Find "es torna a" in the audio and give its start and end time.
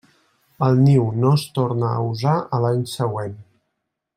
1.39-2.01